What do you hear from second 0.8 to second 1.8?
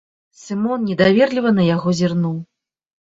недаверліва на